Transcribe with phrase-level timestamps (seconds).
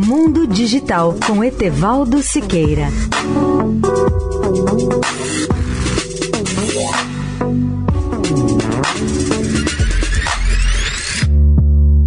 [0.00, 2.86] Mundo Digital com Etevaldo Siqueira.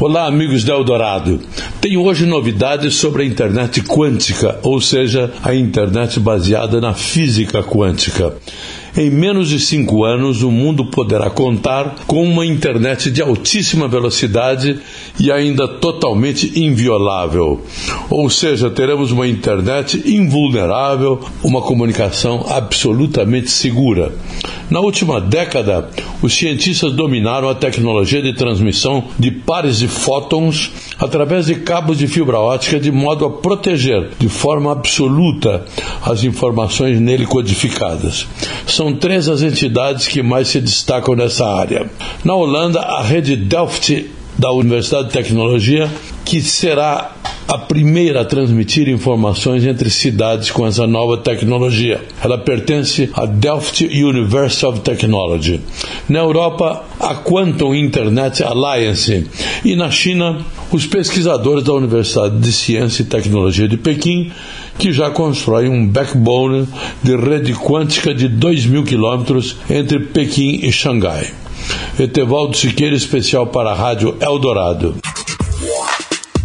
[0.00, 1.42] Olá, amigos da Eldorado.
[1.78, 8.34] Tenho hoje novidades sobre a internet quântica, ou seja, a internet baseada na física quântica.
[8.96, 14.78] Em menos de cinco anos, o mundo poderá contar com uma internet de altíssima velocidade
[15.18, 17.60] e ainda totalmente inviolável.
[18.08, 24.12] Ou seja, teremos uma internet invulnerável, uma comunicação absolutamente segura.
[24.70, 25.90] Na última década,
[26.22, 32.06] os cientistas dominaram a tecnologia de transmissão de pares de fótons através de cabos de
[32.06, 35.64] fibra ótica de modo a proteger de forma absoluta
[36.02, 38.26] as informações nele codificadas.
[38.84, 41.90] São três as entidades que mais se destacam nessa área.
[42.22, 45.90] Na Holanda, a rede Delft da Universidade de Tecnologia,
[46.22, 47.12] que será
[47.46, 52.00] a primeira a transmitir informações entre cidades com essa nova tecnologia.
[52.22, 55.60] Ela pertence à Delft University of Technology.
[56.08, 59.26] Na Europa, a Quantum Internet Alliance.
[59.64, 60.38] E na China,
[60.72, 64.32] os pesquisadores da Universidade de Ciência e Tecnologia de Pequim,
[64.78, 66.66] que já constroem um backbone
[67.02, 71.32] de rede quântica de 2 mil quilômetros entre Pequim e Xangai.
[71.98, 74.96] Etevaldo Siqueira, especial para a Rádio Eldorado.